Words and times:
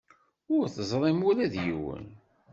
Ur 0.55 0.63
teẓrim 0.73 1.19
ula 1.29 1.45
d 1.53 1.55
yiwen? 1.63 2.05